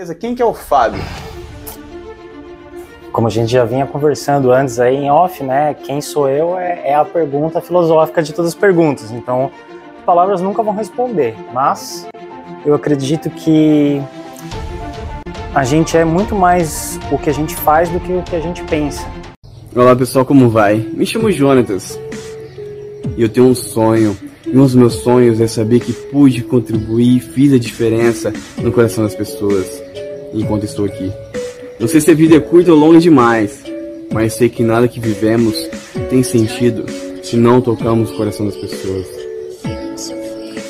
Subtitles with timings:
[0.00, 1.02] Beleza, quem que é o Fábio?
[3.12, 5.74] Como a gente já vinha conversando antes aí em off, né?
[5.74, 9.10] Quem sou eu é, é a pergunta filosófica de todas as perguntas.
[9.10, 9.50] Então,
[10.06, 12.08] palavras nunca vão responder, mas
[12.64, 14.00] eu acredito que
[15.54, 18.40] a gente é muito mais o que a gente faz do que o que a
[18.40, 19.06] gente pensa.
[19.76, 20.76] Olá pessoal, como vai?
[20.76, 22.00] Me chamo Jonatas
[23.18, 24.16] e eu tenho um sonho.
[24.46, 29.04] E um dos meus sonhos é saber que pude contribuir fiz a diferença no coração
[29.04, 29.79] das pessoas
[30.32, 31.12] enquanto estou aqui.
[31.78, 33.62] Não sei se a vida é curta ou longa demais,
[34.12, 35.56] mas sei que nada que vivemos
[36.08, 36.84] tem sentido
[37.22, 39.06] se não tocamos o coração das pessoas.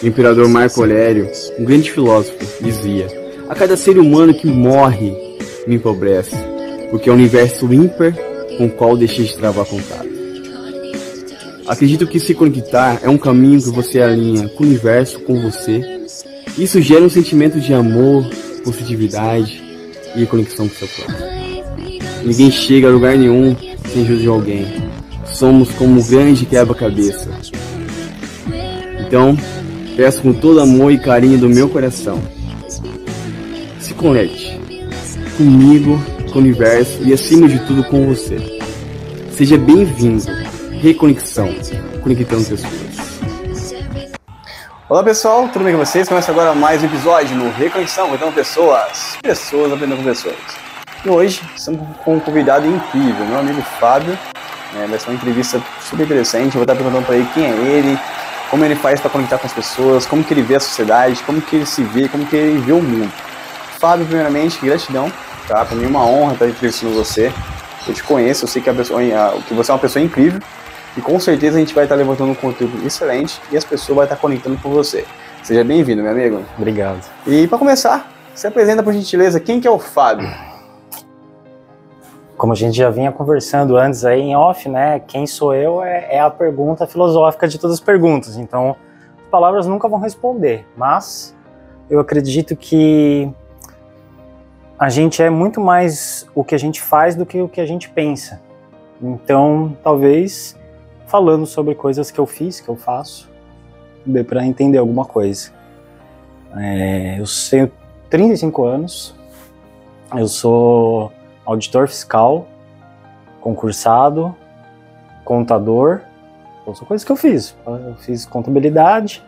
[0.02, 3.06] O imperador Marco Aurélio, um grande filósofo, dizia:
[3.48, 5.12] A cada ser humano que morre
[5.66, 6.36] me empobrece,
[6.90, 8.14] porque é o universo ímpar
[8.56, 10.08] com o qual deixei de travar contato.
[11.66, 15.80] Acredito que se conectar é um caminho que você alinha com o universo, com você.
[16.58, 18.28] Isso gera um sentimento de amor,
[18.64, 19.62] positividade
[20.16, 21.26] e conexão com seu próprio.
[22.24, 23.56] Ninguém chega a lugar nenhum
[23.92, 24.66] sem ajuda de alguém.
[25.24, 27.30] Somos como um grande quebra-cabeça.
[29.06, 29.36] Então,
[29.96, 32.20] peço com todo amor e carinho do meu coração.
[33.78, 34.60] Se conecte
[35.36, 36.00] comigo,
[36.32, 38.60] com o universo e acima de tudo com você.
[39.32, 40.24] Seja bem-vindo
[40.80, 41.48] Reconexão,
[42.02, 42.89] conectando pessoas.
[44.90, 46.08] Olá pessoal, tudo bem com vocês?
[46.08, 50.34] Começa agora mais um episódio no Reconexão, conectando pessoas, pessoas aprendendo com pessoas.
[51.04, 54.18] E hoje estamos com um convidado incrível, meu amigo Fábio.
[54.74, 56.46] É, vai ser uma entrevista super interessante.
[56.46, 57.96] Eu vou estar perguntando para ele quem é ele,
[58.50, 61.40] como ele faz para conectar com as pessoas, como que ele vê a sociedade, como
[61.40, 63.12] que ele se vê, como que ele vê o mundo.
[63.78, 65.12] Fábio, primeiramente, gratidão,
[65.46, 65.64] tá?
[65.64, 67.32] Para mim é uma honra estar entrevistando você.
[67.86, 69.00] Eu te conheço, eu sei que, pessoa,
[69.46, 70.42] que você é uma pessoa incrível
[70.96, 74.04] e com certeza a gente vai estar levantando um conteúdo excelente e as pessoas vão
[74.04, 75.04] estar conectando com você.
[75.42, 76.42] Seja bem-vindo, meu amigo.
[76.58, 77.00] Obrigado.
[77.26, 80.28] E para começar, se apresenta por gentileza, quem que é o Fábio?
[82.36, 85.00] Como a gente já vinha conversando antes aí em off, né?
[85.00, 88.36] Quem sou eu é, é a pergunta filosófica de todas as perguntas.
[88.36, 88.76] Então,
[89.24, 91.36] as palavras nunca vão responder, mas
[91.88, 93.30] eu acredito que
[94.78, 97.66] a gente é muito mais o que a gente faz do que o que a
[97.66, 98.40] gente pensa.
[99.02, 100.58] Então, talvez
[101.10, 103.28] falando sobre coisas que eu fiz, que eu faço,
[104.28, 105.50] para entender alguma coisa.
[106.56, 107.70] É, eu tenho
[108.08, 109.14] 35 anos,
[110.16, 111.12] eu sou
[111.44, 112.46] auditor fiscal,
[113.40, 114.34] concursado,
[115.24, 116.02] contador,
[116.62, 117.56] então, são coisas que eu fiz.
[117.66, 119.22] Eu fiz contabilidade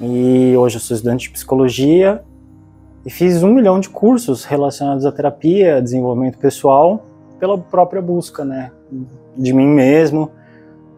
[0.00, 2.22] e hoje eu sou estudante de psicologia
[3.04, 7.04] e fiz um milhão de cursos relacionados à terapia, desenvolvimento pessoal,
[7.40, 8.70] pela própria busca, né,
[9.36, 10.30] de mim mesmo,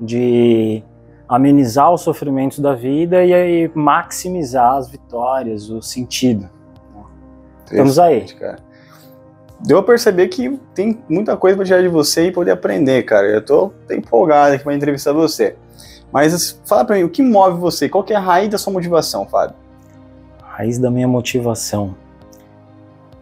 [0.01, 0.83] de
[1.29, 6.49] amenizar os sofrimentos da vida e aí maximizar as vitórias, o sentido.
[7.65, 8.27] Estamos aí.
[8.35, 8.59] Cara.
[9.61, 13.27] Deu a perceber que tem muita coisa para tirar de você e poder aprender, cara.
[13.27, 15.57] Eu tô empolgado aqui para entrevistar você.
[16.13, 17.89] Mas fala para mim, o que move você?
[17.89, 19.57] Qual que é a raiz da sua motivação, Fábio?
[20.43, 21.97] A raiz da minha motivação.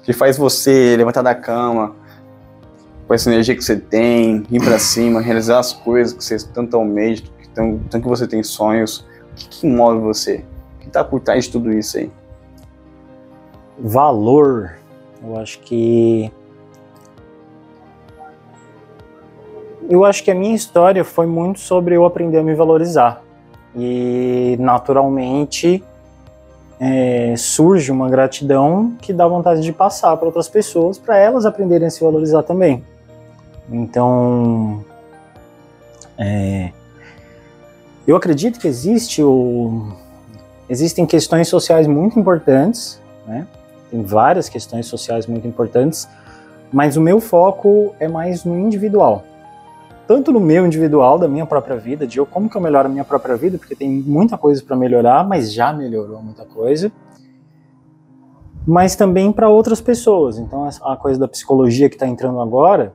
[0.03, 1.94] Que faz você levantar da cama,
[3.06, 6.76] com essa energia que você tem, ir para cima, realizar as coisas que você tanto
[6.76, 7.24] almeja,
[7.54, 9.06] tanto que você tem sonhos.
[9.32, 10.44] O que, que move você?
[10.76, 12.10] O que está por trás de tudo isso aí?
[13.78, 14.76] Valor.
[15.22, 16.30] Eu acho que.
[19.88, 23.22] Eu acho que a minha história foi muito sobre eu aprender a me valorizar.
[23.74, 25.82] E naturalmente
[26.78, 31.86] é, surge uma gratidão que dá vontade de passar para outras pessoas, para elas aprenderem
[31.86, 32.84] a se valorizar também.
[33.70, 34.84] Então,
[36.18, 36.72] é,
[38.06, 39.92] eu acredito que existe o,
[40.68, 43.46] existem questões sociais muito importantes, né?
[43.90, 46.08] Tem várias questões sociais muito importantes,
[46.72, 49.22] mas o meu foco é mais no individual.
[50.06, 52.90] Tanto no meu individual, da minha própria vida, de eu como que eu melhoro a
[52.90, 56.90] minha própria vida, porque tem muita coisa para melhorar, mas já melhorou muita coisa.
[58.66, 60.38] Mas também para outras pessoas.
[60.38, 62.94] Então, a coisa da psicologia que está entrando agora,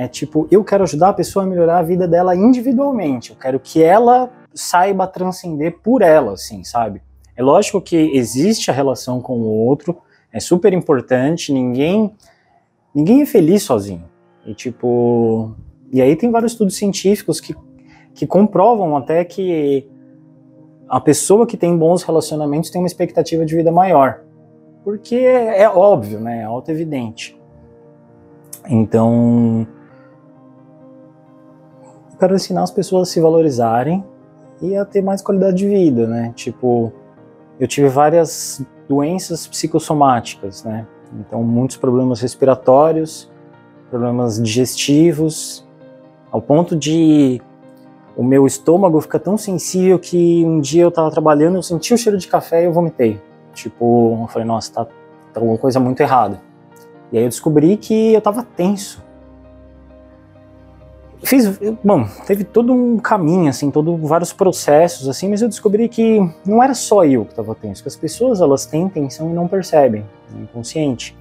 [0.00, 3.32] é tipo, eu quero ajudar a pessoa a melhorar a vida dela individualmente.
[3.32, 7.02] Eu quero que ela saiba transcender por ela, assim, sabe?
[7.36, 9.98] É lógico que existe a relação com o outro,
[10.32, 12.14] é super importante, ninguém
[12.94, 14.04] ninguém é feliz sozinho.
[14.46, 15.54] E tipo,
[15.92, 17.54] e aí tem vários estudos científicos que,
[18.14, 19.86] que comprovam até que
[20.88, 24.22] a pessoa que tem bons relacionamentos tem uma expectativa de vida maior.
[24.82, 26.40] Porque é, é óbvio, né?
[26.40, 27.38] É auto-evidente.
[28.66, 29.66] Então,
[32.20, 34.04] quero ensinar as pessoas a se valorizarem
[34.60, 36.32] e a ter mais qualidade de vida, né?
[36.36, 36.92] Tipo,
[37.58, 40.86] eu tive várias doenças psicossomáticas, né?
[41.18, 43.28] Então, muitos problemas respiratórios,
[43.88, 45.66] problemas digestivos,
[46.30, 47.40] ao ponto de
[48.16, 51.98] o meu estômago ficar tão sensível que um dia eu estava trabalhando, eu senti o
[51.98, 53.20] cheiro de café e eu vomitei.
[53.54, 56.40] Tipo, eu falei, nossa, tá, tá alguma coisa muito errada.
[57.10, 59.02] E aí eu descobri que eu estava tenso.
[61.22, 66.18] Fiz, bom, teve todo um caminho, assim, todo vários processos, assim, mas eu descobri que
[66.46, 69.46] não era só eu que estava tenso, que as pessoas elas têm tensão e não
[69.46, 71.14] percebem, é inconsciente.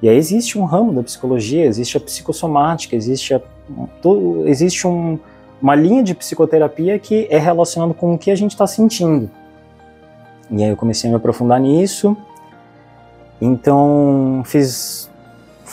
[0.00, 3.40] E aí existe um ramo da psicologia, existe a psicossomática, existe, a,
[4.00, 5.18] todo, existe um,
[5.60, 9.28] uma linha de psicoterapia que é relacionado com o que a gente está sentindo.
[10.50, 12.16] E aí eu comecei a me aprofundar nisso.
[13.40, 15.10] Então fiz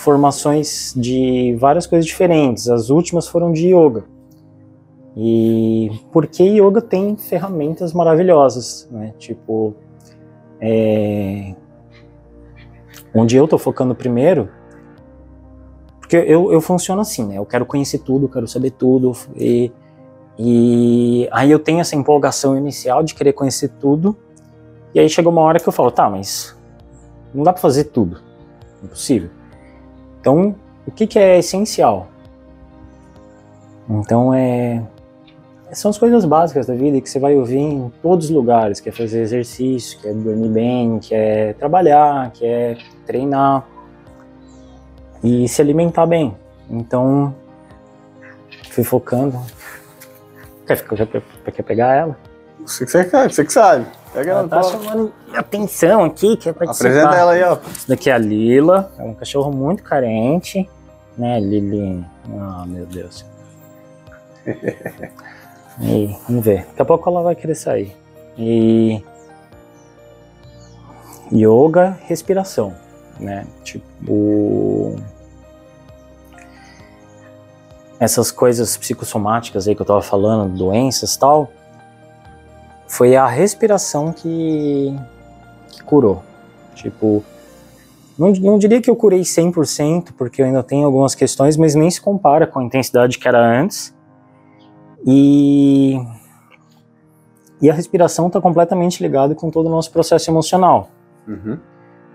[0.05, 2.69] formações de várias coisas diferentes.
[2.69, 4.05] As últimas foram de yoga.
[5.17, 9.13] E porque yoga tem ferramentas maravilhosas, né?
[9.17, 9.73] Tipo,
[10.61, 11.55] é...
[13.15, 14.47] onde eu tô focando primeiro,
[15.99, 17.37] porque eu, eu funciono assim, né?
[17.39, 19.71] Eu quero conhecer tudo, quero saber tudo, e,
[20.37, 24.15] e aí eu tenho essa empolgação inicial de querer conhecer tudo,
[24.93, 26.55] e aí chega uma hora que eu falo, tá, mas
[27.33, 28.21] não dá para fazer tudo,
[28.83, 29.29] impossível.
[30.25, 30.55] Então,
[30.87, 32.07] o que, que é essencial?
[33.87, 34.81] Então, é,
[35.71, 38.89] são as coisas básicas da vida que você vai ouvir em todos os lugares, que
[38.89, 42.75] é fazer exercício, que é dormir bem, que é trabalhar, que é
[43.05, 43.67] treinar
[45.23, 46.35] e se alimentar bem.
[46.71, 47.35] Então,
[48.71, 49.39] fui focando.
[50.65, 52.17] Quer, quer, quer pegar ela?
[52.65, 53.85] Você que, você, você que sabe.
[54.15, 56.89] Ela, tá chamando atenção aqui, quer participar.
[56.89, 57.57] Apresenta ela aí, ó.
[57.69, 60.69] Esse daqui é a Lila, é um cachorro muito carente,
[61.17, 62.05] né, Lili?
[62.37, 63.25] Ah, oh, meu Deus.
[65.81, 67.95] e, vamos ver, daqui a pouco ela vai querer sair.
[68.37, 69.03] E
[71.33, 72.73] yoga, respiração,
[73.19, 73.45] né?
[73.63, 74.95] Tipo
[77.99, 81.49] essas coisas psicossomáticas aí que eu tava falando, doenças tal,
[82.87, 84.95] foi a respiração que,
[85.71, 86.23] que curou.
[86.73, 87.23] Tipo,
[88.17, 91.89] não, não diria que eu curei 100%, porque eu ainda tenho algumas questões, mas nem
[91.89, 93.93] se compara com a intensidade que era antes.
[95.05, 95.99] E,
[97.61, 100.89] e a respiração está completamente ligada com todo o nosso processo emocional.
[101.27, 101.59] Uhum.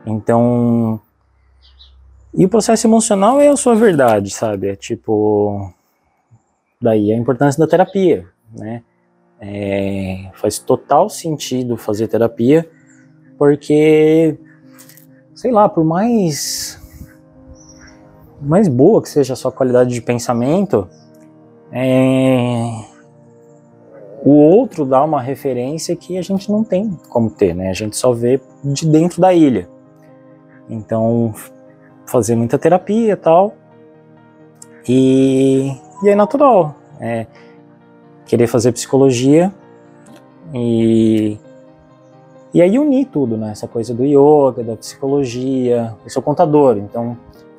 [0.07, 1.01] Então,
[2.33, 4.69] e o processo emocional é a sua verdade, sabe?
[4.69, 5.71] É tipo,
[6.81, 8.27] daí a importância da terapia,
[8.57, 8.83] né?
[9.41, 12.69] É, faz total sentido fazer terapia,
[13.39, 14.39] porque,
[15.35, 16.79] sei lá, por mais,
[18.41, 20.87] mais boa que seja a sua qualidade de pensamento,
[21.73, 22.85] é,
[24.23, 27.71] o outro dá uma referência que a gente não tem como ter, né?
[27.71, 29.69] A gente só vê de dentro da ilha.
[30.69, 31.33] Então,
[32.07, 33.55] fazer muita terapia e tal.
[34.87, 35.73] E,
[36.03, 36.75] e é natural.
[37.01, 37.27] É,
[38.31, 39.53] querer fazer psicologia
[40.55, 41.37] e
[42.55, 43.51] e aí unir tudo, né?
[43.51, 45.95] Essa coisa do yoga, da psicologia.
[46.05, 47.17] Eu sou contador, então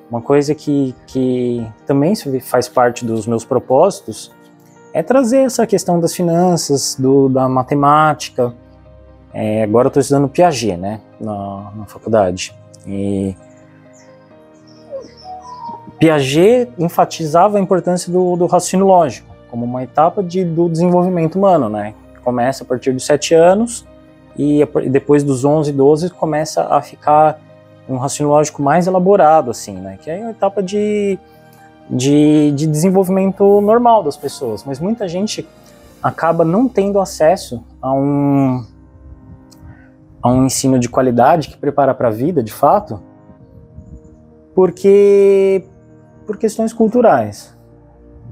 [0.09, 4.31] uma coisa que, que também faz parte dos meus propósitos
[4.93, 8.53] é trazer essa questão das finanças, do, da matemática.
[9.33, 12.53] É, agora eu estou estudando Piaget, né, na, na faculdade.
[12.85, 13.35] E
[15.97, 21.69] Piaget enfatizava a importância do, do raciocínio lógico como uma etapa de, do desenvolvimento humano,
[21.69, 21.93] né?
[22.23, 23.85] Começa a partir dos 7 anos
[24.37, 27.39] e depois dos 11, 12 começa a ficar
[27.89, 29.99] um raciocínio lógico mais elaborado, assim, né?
[30.01, 31.19] Que é a etapa de,
[31.89, 34.63] de, de desenvolvimento normal das pessoas.
[34.63, 35.45] Mas muita gente
[36.01, 38.65] acaba não tendo acesso a um,
[40.21, 43.01] a um ensino de qualidade que prepara para a vida, de fato,
[44.55, 45.65] porque
[46.25, 47.55] por questões culturais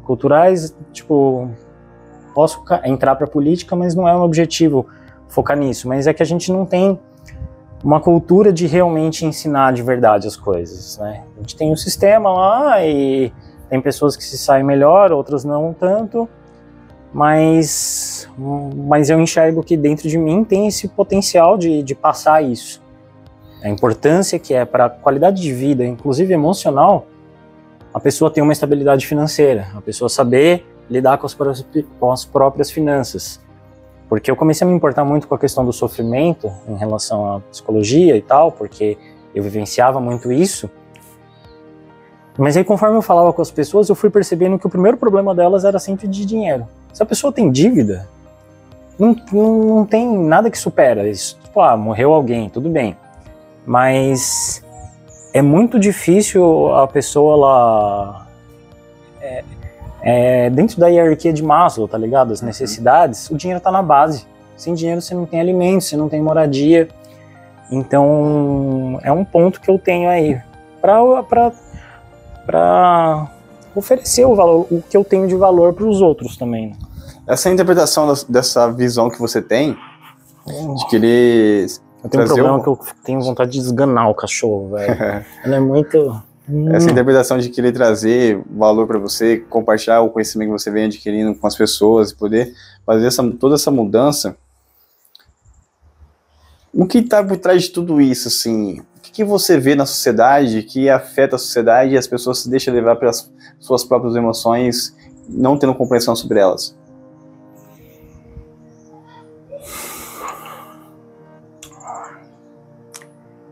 [0.10, 1.48] culturais, tipo,
[2.34, 4.88] posso entrar para política, mas não é um objetivo
[5.28, 5.88] focar nisso.
[5.88, 7.00] Mas é que a gente não tem
[7.84, 11.26] uma cultura de realmente ensinar de verdade as coisas, né?
[11.38, 13.32] A gente tem um sistema lá e
[13.70, 16.28] tem pessoas que se saem melhor, outras não tanto,
[17.14, 22.82] mas, mas eu enxergo que dentro de mim tem esse potencial de, de passar isso.
[23.62, 27.06] A importância que é para a qualidade de vida, inclusive emocional,
[28.00, 31.66] a pessoa ter uma estabilidade financeira, a pessoa saber lidar com as, próprias,
[32.00, 33.42] com as próprias finanças.
[34.08, 37.40] Porque eu comecei a me importar muito com a questão do sofrimento em relação à
[37.42, 38.98] psicologia e tal, porque
[39.36, 40.70] eu vivenciava muito isso.
[42.38, 45.36] Mas aí, conforme eu falava com as pessoas, eu fui percebendo que o primeiro problema
[45.36, 46.66] delas era sempre de dinheiro.
[46.94, 48.08] Se a pessoa tem dívida,
[48.98, 51.38] não, não, não tem nada que supera isso.
[51.44, 52.96] Tipo, ah, morreu alguém, tudo bem.
[53.66, 54.64] Mas
[55.34, 58.28] é muito difícil a pessoa lá
[59.22, 59.44] é,
[60.02, 62.34] é, dentro da hierarquia de Maslow, tá ligado?
[62.34, 64.26] As necessidades, o dinheiro tá na base.
[64.56, 66.88] Sem dinheiro você não tem alimento, você não tem moradia.
[67.72, 70.42] Então é um ponto que eu tenho aí
[70.82, 71.04] para
[73.76, 76.76] oferecer o valor, o que eu tenho de valor para os outros também.
[77.28, 79.78] Essa interpretação dessa visão que você tem
[80.76, 81.68] de querer
[82.04, 82.64] eu tenho um problema o...
[82.64, 84.94] que eu tenho vontade de esganar o cachorro, velho.
[85.44, 86.22] Ela é muito.
[86.72, 91.36] Essa interpretação de querer trazer valor para você, compartilhar o conhecimento que você vem adquirindo
[91.36, 94.36] com as pessoas e poder fazer essa, toda essa mudança.
[96.74, 98.80] O que está por trás de tudo isso, assim?
[98.80, 102.50] O que, que, você vê na sociedade que afeta a sociedade e as pessoas se
[102.50, 104.96] deixam levar pelas suas próprias emoções,
[105.28, 106.76] não tendo compreensão sobre elas?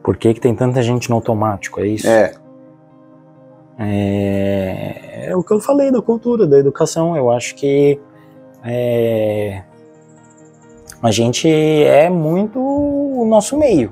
[0.07, 1.81] Por que, que tem tanta gente no automático?
[1.81, 2.07] É isso?
[2.07, 2.33] É.
[3.77, 7.17] É, é o que eu falei da cultura, da educação.
[7.17, 7.99] Eu acho que
[8.63, 9.63] é,
[11.03, 13.91] a gente é muito o nosso meio.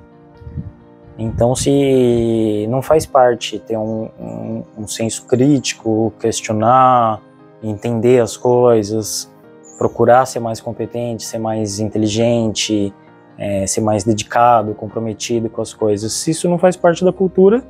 [1.18, 7.22] Então, se não faz parte ter um, um, um senso crítico, questionar,
[7.62, 9.30] entender as coisas,
[9.78, 12.94] procurar ser mais competente, ser mais inteligente,
[13.38, 16.14] é, ser mais dedicado, comprometido com as coisas.
[16.14, 17.64] Se isso não faz parte da cultura,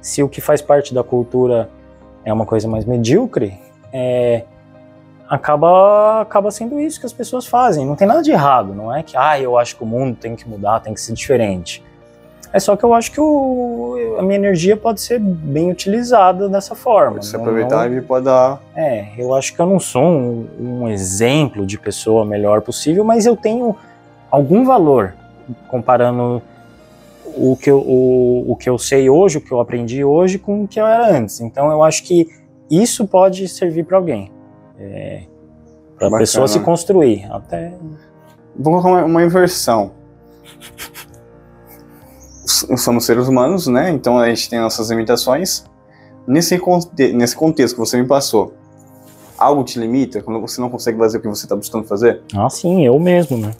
[0.00, 1.70] se o que faz parte da cultura
[2.24, 3.58] é uma coisa mais medíocre,
[3.92, 4.44] é,
[5.28, 7.86] acaba, acaba sendo isso que as pessoas fazem.
[7.86, 10.36] Não tem nada de errado, não é que ah, eu acho que o mundo tem
[10.36, 11.82] que mudar, tem que ser diferente.
[12.52, 16.74] É só que eu acho que o, a minha energia pode ser bem utilizada dessa
[16.74, 17.12] forma.
[17.12, 18.60] Pode se aproveitar não, e pode dar.
[18.76, 23.24] É, eu acho que eu não sou um, um exemplo de pessoa melhor possível, mas
[23.24, 23.74] eu tenho
[24.32, 25.14] algum valor
[25.68, 26.42] comparando
[27.36, 30.64] o que, eu, o, o que eu sei hoje, o que eu aprendi hoje com
[30.64, 31.40] o que eu era antes.
[31.40, 32.26] Então eu acho que
[32.70, 34.32] isso pode servir para alguém.
[34.78, 35.24] É,
[35.98, 37.30] para a pessoa se construir.
[37.30, 37.74] Até...
[38.56, 39.92] Vou colocar uma, inversão.
[42.44, 43.90] Somos seres humanos, né?
[43.90, 45.64] Então a gente tem nossas limitações.
[46.26, 46.60] Nesse,
[47.14, 48.54] nesse contexto que você me passou,
[49.36, 50.22] algo te limita?
[50.22, 52.22] Quando você não consegue fazer o que você está buscando fazer?
[52.34, 53.52] Ah, sim, eu mesmo, né?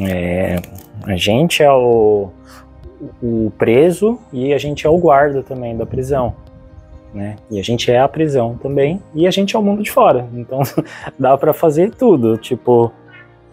[0.00, 0.56] É,
[1.04, 2.30] a gente é o,
[3.22, 6.34] o preso e a gente é o guarda também da prisão.
[7.14, 7.36] Né?
[7.50, 10.28] E a gente é a prisão também e a gente é o mundo de fora.
[10.34, 10.60] Então
[11.18, 12.36] dá para fazer tudo.
[12.36, 12.92] Tipo,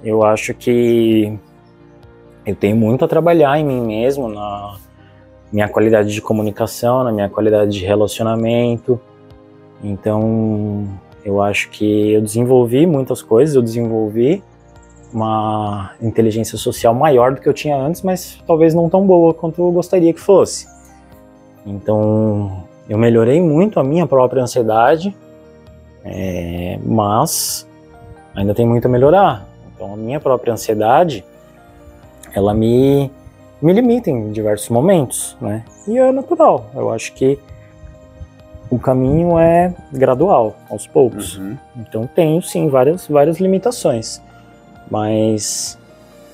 [0.04, 1.38] eu acho que
[2.46, 4.78] eu tenho muito a trabalhar em mim mesmo, na
[5.52, 9.00] minha qualidade de comunicação, na minha qualidade de relacionamento.
[9.84, 10.88] Então,
[11.24, 14.44] eu acho que eu desenvolvi muitas coisas, eu desenvolvi
[15.16, 19.62] uma inteligência social maior do que eu tinha antes, mas talvez não tão boa quanto
[19.62, 20.68] eu gostaria que fosse.
[21.66, 25.16] Então, eu melhorei muito a minha própria ansiedade,
[26.04, 27.66] é, mas
[28.36, 29.48] ainda tem muito a melhorar.
[29.74, 31.24] Então, a minha própria ansiedade,
[32.34, 33.10] ela me,
[33.62, 35.64] me limita em diversos momentos, né?
[35.88, 36.66] E é natural.
[36.76, 37.40] Eu acho que
[38.70, 41.38] o caminho é gradual, aos poucos.
[41.38, 41.58] Uhum.
[41.78, 44.22] Então, tenho sim várias, várias limitações.
[44.90, 45.78] Mas,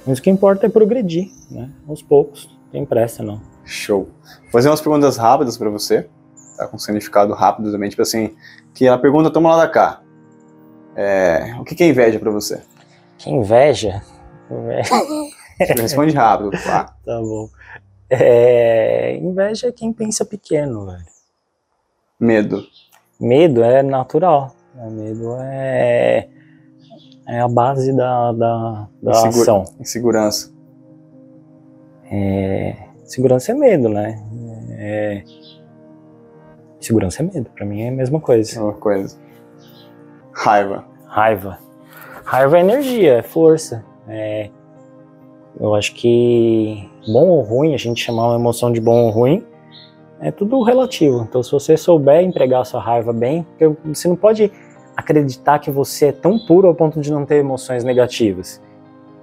[0.06, 1.70] mas o que importa é progredir, né?
[1.88, 3.42] Aos poucos, tem pressa não.
[3.64, 4.10] Show.
[4.44, 6.08] Vou fazer umas perguntas rápidas para você,
[6.58, 6.68] tá?
[6.68, 8.36] Com significado rápido também, tipo assim,
[8.74, 10.02] que a pergunta toma lá da cá.
[10.96, 12.62] É, o que é inveja para você?
[13.18, 14.02] Que inveja?
[15.80, 16.96] Responde rápido, tá?
[17.06, 17.50] Tá bom.
[18.10, 21.06] É, inveja é quem pensa pequeno, velho.
[22.20, 22.64] Medo.
[23.20, 24.54] Medo é natural.
[24.76, 26.28] Medo é
[27.28, 29.64] é a base da, da, da Insegura, ação.
[29.80, 30.54] Insegurança.
[32.12, 32.76] É,
[33.06, 34.22] segurança é medo, né?
[34.72, 35.24] É,
[36.80, 38.60] segurança é medo, para mim é a mesma coisa.
[38.60, 39.18] É uma coisa.
[40.34, 40.86] Raiva.
[41.06, 41.60] Raiva.
[42.26, 43.86] Raiva é energia, é força.
[44.08, 44.50] É,
[45.60, 49.46] eu acho que bom ou ruim, a gente chamar uma emoção de bom ou ruim,
[50.20, 51.26] é tudo relativo.
[51.28, 53.46] Então, se você souber empregar a sua raiva bem,
[53.86, 54.52] você não pode
[54.96, 58.62] acreditar que você é tão puro ao ponto de não ter emoções negativas.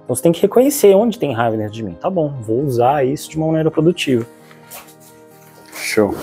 [0.03, 1.95] Então você tem que reconhecer onde tem raiva dentro de mim.
[1.99, 4.25] Tá bom, vou usar isso de uma maneira produtiva.
[5.73, 6.15] Show.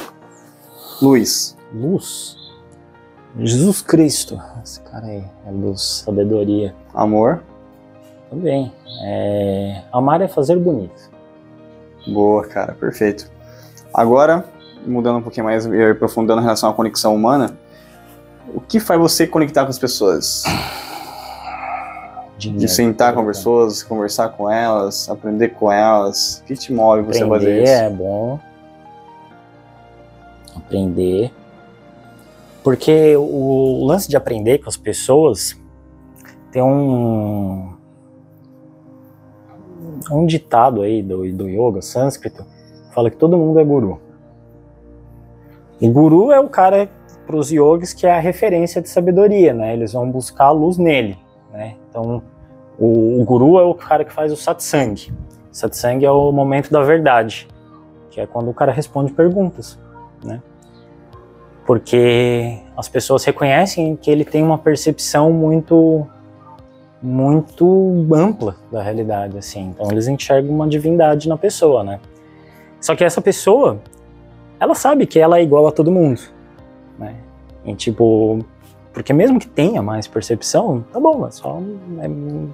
[1.01, 1.57] Luz.
[1.73, 2.37] Luz.
[3.39, 4.41] Jesus Cristo.
[4.65, 6.75] Esse cara aí é luz, sabedoria.
[6.95, 7.43] Amor.
[8.31, 8.73] Também.
[9.05, 9.83] É...
[9.93, 11.11] Amar é fazer bonito.
[12.07, 13.31] Boa, cara, perfeito.
[13.93, 14.45] Agora,
[14.87, 17.57] mudando um pouquinho mais e aprofundando em relação à conexão humana,
[18.55, 20.45] o que faz você conectar com as pessoas?
[22.39, 26.41] Dinheiro, de sentar com as pessoas, conversar com elas, aprender com elas.
[26.41, 27.73] O que te move você aprender fazer isso?
[27.73, 28.41] é bom.
[30.55, 31.33] Aprender.
[32.63, 35.57] Porque o lance de aprender com as pessoas
[36.51, 37.75] tem um,
[40.11, 42.45] um ditado aí do, do yoga sânscrito
[42.93, 44.01] fala que todo mundo é guru.
[45.81, 46.89] E guru é o cara
[47.27, 49.73] para os yogis que é a referência de sabedoria, né?
[49.73, 51.19] Eles vão buscar a luz nele,
[51.53, 51.75] né?
[51.91, 52.23] Então,
[52.79, 55.13] o, o guru é o cara que faz o satsang.
[55.51, 57.49] Satsang é o momento da verdade,
[58.11, 59.79] que é quando o cara responde perguntas,
[60.25, 60.41] né?
[61.67, 66.07] Porque as pessoas reconhecem que ele tem uma percepção muito
[67.03, 69.69] muito ampla da realidade, assim.
[69.75, 72.01] Então eles enxergam uma divindade na pessoa, né?
[72.81, 73.81] Só que essa pessoa,
[74.59, 76.21] ela sabe que ela é igual a todo mundo,
[76.99, 77.15] né?
[77.65, 78.45] E tipo,
[78.93, 81.61] porque mesmo que tenha mais percepção, tá bom, é só
[82.01, 82.09] é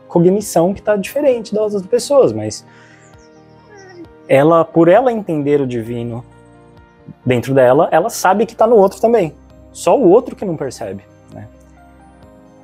[0.09, 2.67] cognição que tá diferente das outras pessoas, mas
[4.29, 6.25] ela, por ela entender o divino
[7.25, 9.35] dentro dela, ela sabe que tá no outro também.
[9.73, 11.47] Só o outro que não percebe, né?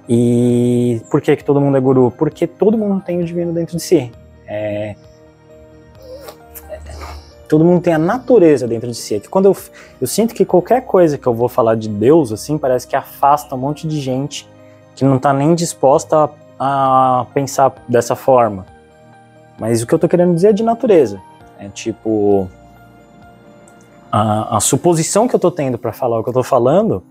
[0.08, 2.10] E por que que todo mundo é guru?
[2.10, 4.10] Porque todo mundo tem o divino dentro de si.
[4.46, 4.96] É,
[7.48, 9.16] todo mundo tem a natureza dentro de si.
[9.16, 9.56] É que quando eu,
[10.00, 13.54] eu sinto que qualquer coisa que eu vou falar de Deus, assim, parece que afasta
[13.54, 14.48] um monte de gente
[14.94, 18.66] que não está nem disposta a, a, pensar dessa forma.
[19.58, 21.20] Mas o que eu estou querendo dizer é de natureza.
[21.58, 22.48] É tipo.
[24.10, 27.02] A, a suposição que eu estou tendo para falar o que eu estou falando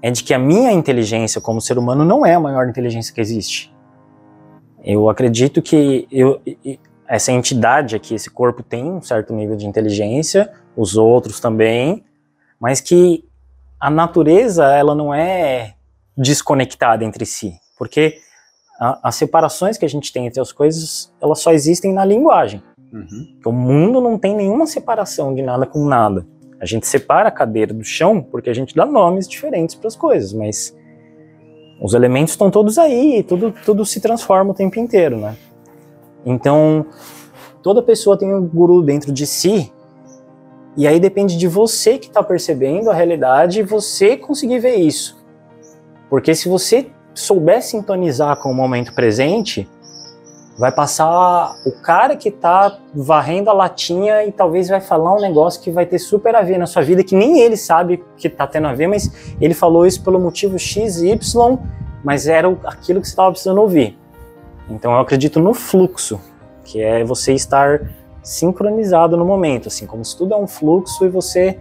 [0.00, 3.20] é de que a minha inteligência como ser humano não é a maior inteligência que
[3.20, 3.74] existe.
[4.84, 6.40] Eu acredito que eu,
[7.08, 12.04] essa entidade aqui, esse corpo tem um certo nível de inteligência, os outros também,
[12.60, 13.24] mas que
[13.80, 15.74] a natureza ela não é
[16.16, 18.18] desconectada entre si, porque
[18.78, 22.62] a, as separações que a gente tem entre as coisas, elas só existem na linguagem.
[22.92, 23.38] Uhum.
[23.44, 26.26] O mundo não tem nenhuma separação de nada com nada.
[26.60, 29.96] A gente separa a cadeira do chão porque a gente dá nomes diferentes para as
[29.96, 30.76] coisas, mas
[31.80, 35.36] os elementos estão todos aí, tudo, tudo se transforma o tempo inteiro, né?
[36.24, 36.86] Então,
[37.62, 39.72] toda pessoa tem um guru dentro de si,
[40.76, 45.18] e aí depende de você que está percebendo a realidade e você conseguir ver isso.
[46.08, 49.68] Porque se você souber sintonizar com o momento presente,
[50.58, 55.60] vai passar o cara que está varrendo a latinha e talvez vai falar um negócio
[55.60, 58.46] que vai ter super a ver na sua vida, que nem ele sabe que está
[58.46, 61.58] tendo a ver, mas ele falou isso pelo motivo X e Y,
[62.04, 63.98] mas era aquilo que você estava precisando ouvir.
[64.70, 66.20] Então eu acredito no fluxo,
[66.64, 67.80] que é você estar
[68.22, 71.58] sincronizado no momento, assim, como se tudo é um fluxo e você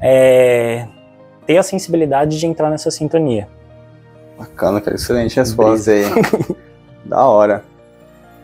[0.00, 0.86] é,
[1.46, 3.48] ter a sensibilidade de entrar nessa sintonia.
[4.36, 6.04] Bacana, cara, excelente resposta aí.
[7.04, 7.64] da hora.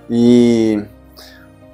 [0.08, 0.82] E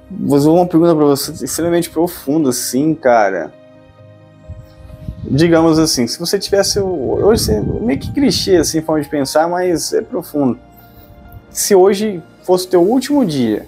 [0.09, 3.53] vou fazer uma pergunta para você extremamente profunda, assim, cara.
[5.23, 6.79] Digamos assim, se você tivesse.
[6.79, 10.59] Hoje, meio que clichê, assim, forma de pensar, mas é profundo
[11.55, 13.65] se hoje fosse o teu último dia,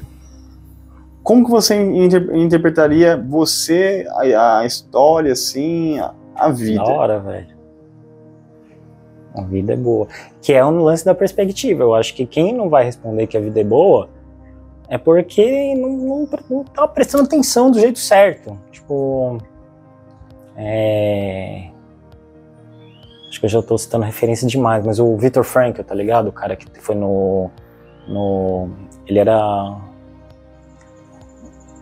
[1.23, 6.83] como que você inter interpretaria você, a, a, história, assim, a, a vida?
[6.83, 7.57] Da hora, velho.
[9.33, 10.07] A vida é boa.
[10.41, 11.83] Que é um lance da perspectiva.
[11.83, 14.09] Eu acho que quem não vai responder que a vida é boa
[14.89, 18.57] é porque não, não, não tá prestando atenção do jeito certo.
[18.71, 19.37] Tipo.
[20.55, 21.69] É
[23.29, 26.27] acho que eu já estou citando referência demais, mas o Victor Frankl, tá ligado?
[26.29, 27.51] O cara que foi no
[28.07, 28.69] no
[29.05, 29.77] ele era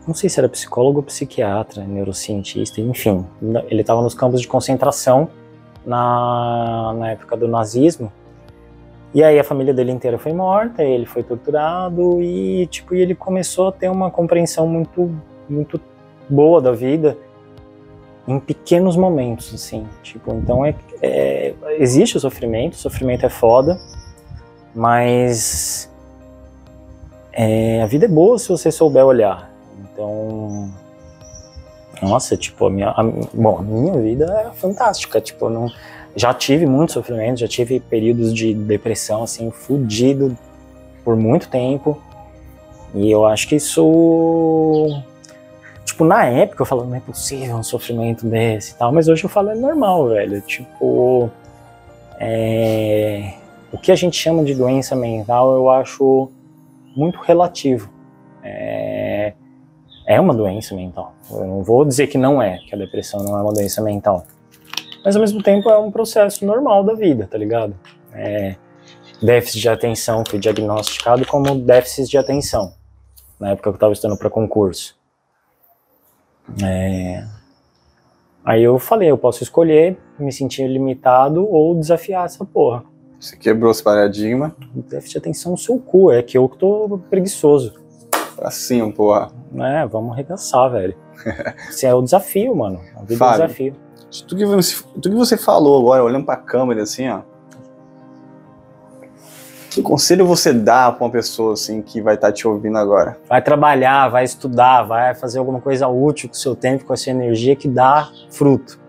[0.08, 3.26] não sei se era psicólogo ou psiquiatra, neurocientista, enfim,
[3.70, 5.28] ele estava nos campos de concentração
[5.86, 8.12] na, na época do nazismo.
[9.14, 13.70] E aí a família dele inteira foi morta, ele foi torturado e tipo ele começou
[13.70, 15.10] a ter uma compreensão muito
[15.50, 15.80] muito
[16.30, 17.18] boa da vida
[18.28, 23.80] em pequenos momentos, assim, tipo, então é, é existe o sofrimento, o sofrimento é foda,
[24.74, 25.90] mas
[27.36, 29.52] é, a vida é boa se você souber olhar.
[29.84, 30.74] Então,
[32.02, 35.19] nossa, tipo, a minha, a, bom, a minha vida é fantástica.
[35.19, 35.69] Tipo, não,
[36.15, 40.38] já tive muito sofrimento, já tive períodos de depressão, assim, fudido
[41.04, 42.02] por muito tempo.
[42.93, 45.04] E eu acho que isso.
[45.84, 49.26] Tipo, na época eu falava, não é possível um sofrimento desse e tal, mas hoje
[49.26, 50.39] eu falo, é normal, velho.
[50.41, 51.30] Tipo.
[52.17, 53.34] É,
[53.74, 56.32] o que a gente chama de doença mental, eu acho
[56.96, 57.92] muito relativo.
[58.44, 59.34] É,
[60.08, 61.14] é uma doença mental.
[61.30, 64.26] Eu não vou dizer que não é, que a depressão não é uma doença mental.
[65.04, 67.76] Mas ao mesmo tempo é um processo normal da vida, tá ligado?
[68.14, 68.56] É,
[69.22, 72.74] déficit de atenção foi diagnosticado como déficit de atenção,
[73.40, 74.98] na época que eu estava estudando para concurso.
[76.64, 77.24] É,
[78.46, 82.84] Aí eu falei, eu posso escolher me sentir limitado ou desafiar essa porra.
[83.26, 84.56] Você quebrou esse paradigma.
[84.72, 87.74] Déficit de atenção no seu cu, é que eu que tô preguiçoso.
[88.36, 89.32] Pra cima, porra.
[89.58, 90.96] É, vamos arregaçar, velho.
[91.68, 92.80] Esse é o desafio, mano.
[92.96, 93.42] A vida é um Fábio.
[93.48, 93.76] desafio.
[94.28, 97.22] Tudo que, você, tudo que você falou agora, olhando pra câmera assim, ó.
[99.72, 103.18] Que conselho você dá pra uma pessoa assim que vai estar te ouvindo agora?
[103.28, 106.98] Vai trabalhar, vai estudar, vai fazer alguma coisa útil com o seu tempo, com a
[106.98, 108.80] sua energia que dá fruto.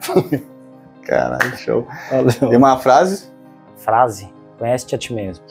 [1.04, 1.86] Caralho, show.
[2.08, 2.58] Tem Valeu.
[2.58, 3.31] uma frase?
[3.82, 5.44] Frase: conhece-te a ti mesmo.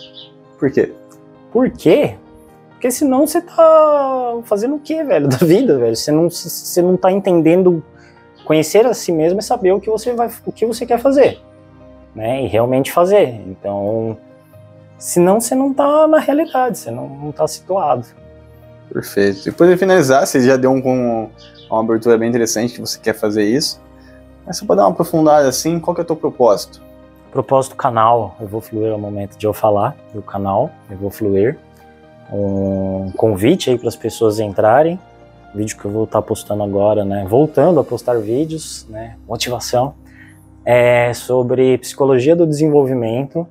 [0.58, 0.94] Por quê?
[1.52, 2.16] Por quê?
[2.72, 5.96] Porque senão você tá fazendo o quê, velho, da vida, velho?
[5.96, 7.84] Você não, você não tá entendendo.
[8.46, 11.40] Conhecer a si mesmo é saber o que você vai, o que você quer fazer,
[12.16, 12.44] né?
[12.44, 13.40] E realmente fazer.
[13.46, 14.18] Então,
[14.98, 18.08] senão você não tá na realidade, você não, não tá situado.
[18.92, 19.46] Perfeito.
[19.46, 21.30] Depois de finalizar, você já deu um, com
[21.70, 23.80] uma abertura bem interessante que você quer fazer isso.
[24.46, 26.82] Mas só pra dar uma aprofundada assim, qual que é o teu propósito?
[27.32, 31.10] Propósito canal, eu vou fluir é o momento de eu falar do canal, eu vou
[31.10, 31.58] fluir.
[32.30, 35.00] Um convite aí para as pessoas entrarem.
[35.56, 37.26] Vídeo que eu vou estar postando agora, né?
[37.28, 39.16] Voltando a postar vídeos, né?
[39.26, 39.94] Motivação.
[40.66, 43.48] É sobre psicologia do desenvolvimento.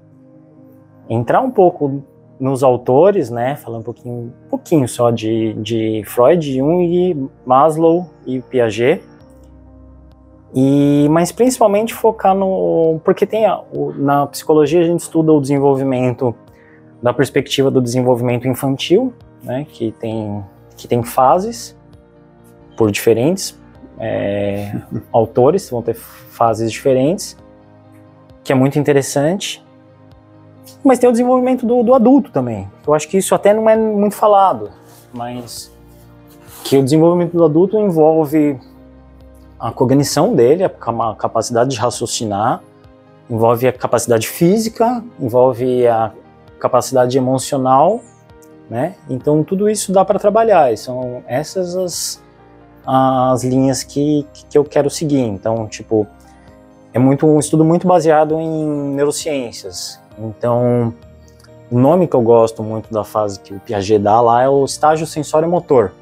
[1.08, 2.02] Entrar um pouco
[2.38, 3.56] nos autores, né?
[3.56, 9.02] Falar um pouquinho, um pouquinho só de, de Freud, Jung, Maslow e Piaget.
[10.54, 13.00] E, mas principalmente focar no.
[13.04, 16.34] Porque tem a- o- na psicologia a gente estuda o desenvolvimento
[17.02, 20.44] da perspectiva do desenvolvimento infantil, né, que, tem,
[20.76, 21.76] que tem fases
[22.76, 23.58] por diferentes
[23.98, 24.74] é,
[25.12, 27.36] autores, vão ter fases diferentes,
[28.42, 29.64] que é muito interessante.
[30.82, 32.68] Mas tem o desenvolvimento do, do adulto também.
[32.86, 34.70] Eu acho que isso até não é muito falado,
[35.12, 35.70] mas
[36.64, 38.58] que o desenvolvimento do adulto envolve
[39.61, 40.70] a cognição dele, a
[41.18, 42.62] capacidade de raciocinar,
[43.29, 46.12] envolve a capacidade física, envolve a
[46.59, 48.01] capacidade emocional,
[48.68, 48.94] né?
[49.09, 50.73] Então tudo isso dá para trabalhar.
[50.73, 52.23] E são essas as,
[52.87, 55.20] as linhas que, que eu quero seguir.
[55.20, 56.07] Então, tipo,
[56.92, 60.01] é muito um estudo muito baseado em neurociências.
[60.18, 60.94] Então,
[61.70, 64.64] o nome que eu gosto muito da fase que o Piaget dá lá é o
[64.64, 65.92] estágio sensório-motor.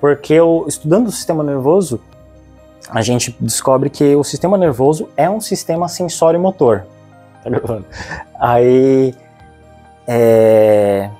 [0.00, 2.00] Porque eu, estudando o sistema nervoso,
[2.88, 6.84] a gente descobre que o sistema nervoso é um sistema sensório-motor.
[7.42, 7.86] Tá gravando?
[8.38, 9.14] Aí,
[10.06, 11.10] é,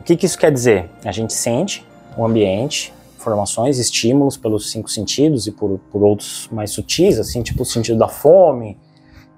[0.00, 0.90] o que, que isso quer dizer?
[1.04, 1.86] A gente sente
[2.16, 7.62] o ambiente, informações, estímulos pelos cinco sentidos e por, por outros mais sutis, assim, tipo
[7.62, 8.78] o sentido da fome.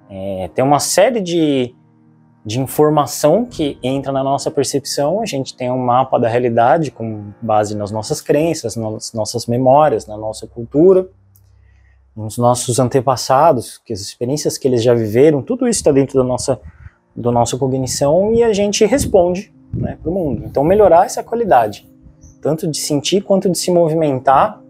[0.08, 1.74] É, tem uma série de,
[2.44, 5.20] de informação que entra na nossa percepção.
[5.20, 10.06] A gente tem um mapa da realidade com base nas nossas crenças, nas nossas memórias,
[10.06, 11.08] na nossa cultura
[12.16, 16.24] nos nossos antepassados, que as experiências que eles já viveram, tudo isso está dentro da
[16.24, 16.60] nossa,
[17.16, 20.44] da nossa cognição e a gente responde né, para o mundo.
[20.44, 21.88] Então, melhorar essa qualidade,
[22.40, 24.60] tanto de sentir quanto de se movimentar,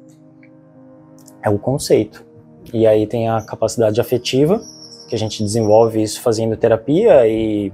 [1.42, 2.24] é o conceito.
[2.72, 4.60] E aí tem a capacidade afetiva,
[5.08, 7.72] que a gente desenvolve isso fazendo terapia e,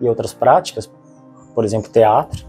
[0.00, 0.90] e outras práticas,
[1.54, 2.46] por exemplo, teatro,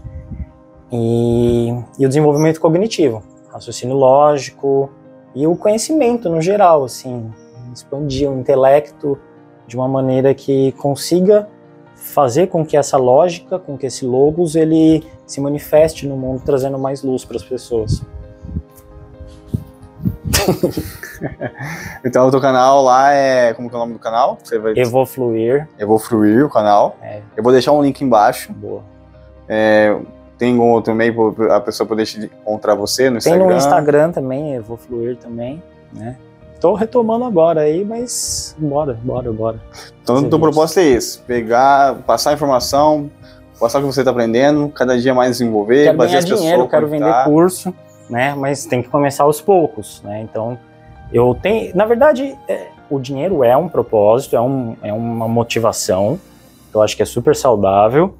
[0.90, 4.90] e, e o desenvolvimento cognitivo, raciocínio lógico,
[5.34, 7.30] e o conhecimento no geral, assim,
[7.72, 9.18] expandir o intelecto
[9.66, 11.48] de uma maneira que consiga
[11.94, 16.78] fazer com que essa lógica, com que esse logos, ele se manifeste no mundo, trazendo
[16.78, 18.02] mais luz para as pessoas.
[22.04, 23.54] Então o teu canal lá é.
[23.54, 24.38] Como que é o nome do canal?
[24.42, 24.72] Você vai.
[24.76, 25.68] Eu vou fluir.
[25.78, 26.96] Eu vou fruir o canal.
[27.00, 27.20] É.
[27.36, 28.52] Eu vou deixar um link embaixo.
[28.52, 28.82] Boa.
[29.48, 29.96] É,
[30.42, 33.46] tem um outro meio para a pessoa poder te encontrar você no Tem Instagram.
[33.46, 36.16] no Instagram também, eu vou fluir também, né?
[36.60, 39.62] Tô retomando agora aí, mas bora, bora, bora.
[40.02, 40.40] Então, Serviço.
[40.40, 43.08] propósito é esse: pegar, passar a informação,
[43.60, 46.40] passar o que você está aprendendo, cada dia mais desenvolver, quero fazer as pessoas.
[46.40, 47.22] dinheiro, quero conectar.
[47.22, 47.72] vender curso,
[48.10, 48.34] né?
[48.36, 50.22] Mas tem que começar aos poucos, né?
[50.22, 50.58] Então,
[51.12, 56.18] eu tenho, na verdade, é, o dinheiro é um propósito, é, um, é uma motivação.
[56.74, 58.16] Eu acho que é super saudável,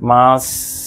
[0.00, 0.85] mas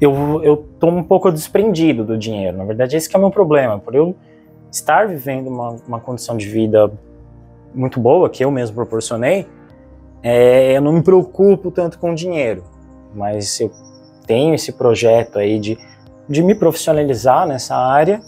[0.00, 2.56] eu eu tô um pouco desprendido do dinheiro.
[2.56, 3.78] Na verdade, esse é o meu problema.
[3.78, 4.14] Por eu
[4.70, 6.90] estar vivendo uma, uma condição de vida
[7.74, 9.46] muito boa que eu mesmo proporcionei,
[10.22, 12.64] é, eu não me preocupo tanto com dinheiro,
[13.14, 13.70] mas eu
[14.26, 15.78] tenho esse projeto aí de,
[16.28, 18.20] de me profissionalizar nessa área,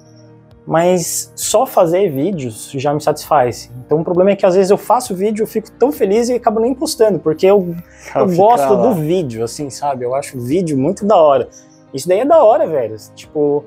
[0.68, 3.70] mas só fazer vídeos já me satisfaz.
[3.86, 6.34] Então o problema é que às vezes eu faço vídeo, eu fico tão feliz e
[6.34, 7.74] acabo nem postando, porque eu,
[8.14, 8.82] eu gosto lá.
[8.82, 10.04] do vídeo, assim, sabe?
[10.04, 11.48] Eu acho o vídeo muito da hora.
[11.94, 12.94] Isso daí é da hora, velho.
[13.14, 13.64] Tipo,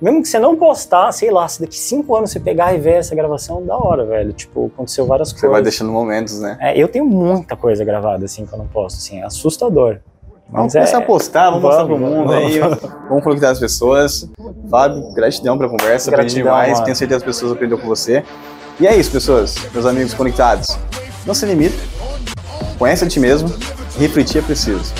[0.00, 2.98] mesmo que você não postar, sei lá, se daqui cinco anos você pegar e ver
[2.98, 4.32] essa gravação, da hora, velho.
[4.32, 5.50] Tipo, aconteceu várias Você coisas.
[5.50, 6.56] vai deixando momentos, né?
[6.60, 9.98] É, eu tenho muita coisa gravada, assim, que eu não posto, assim, é assustador.
[10.50, 12.44] Vamos é- começar a postar, vamos, mostrar pro Vamos, mundo vamos.
[12.52, 12.58] aí.
[13.08, 14.28] Vamos conectar as pessoas.
[14.70, 16.72] Fábio, gratidão pela conversa, aprendi demais.
[16.72, 16.84] mano.
[16.84, 18.24] Tenho certeza que as pessoas aprenderam com você.
[18.80, 20.78] E é isso, pessoas, meus amigos conectados.
[21.26, 21.76] Não se limita,
[22.78, 23.52] conhece a ti mesmo,
[23.98, 24.92] refletir é preciso.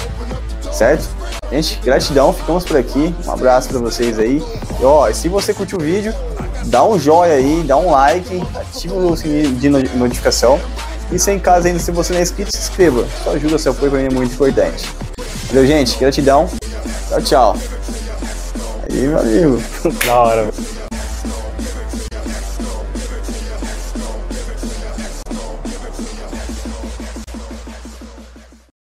[0.72, 1.08] Certo?
[1.50, 3.14] Gente, gratidão, ficamos por aqui.
[3.26, 4.42] Um abraço pra vocês aí.
[4.80, 6.12] E ó, se você curtiu o vídeo,
[6.66, 10.61] dá um joinha aí, dá um like, ativa o sininho de no- notificação.
[11.11, 13.06] E se em casa ainda, se você não é inscrito, se inscreva.
[13.24, 14.87] Sua ajuda, seu apoio pra mim é muito importante.
[15.48, 15.98] Valeu, gente.
[15.98, 16.48] Gratidão.
[17.08, 17.56] Tchau, tchau.
[18.82, 19.62] Aí, meu amigo.
[20.04, 20.77] Da hora, velho.